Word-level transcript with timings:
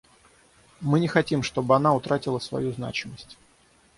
Мы 0.79 0.99
не 0.99 1.07
хотим, 1.07 1.43
чтобы 1.43 1.75
она 1.75 1.93
утратила 1.93 2.39
свою 2.39 2.71
значимость. 2.73 3.37